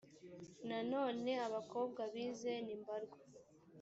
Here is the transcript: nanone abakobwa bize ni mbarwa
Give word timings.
nanone 0.67 1.31
abakobwa 1.47 2.01
bize 2.13 2.53
ni 2.65 2.75
mbarwa 2.81 3.17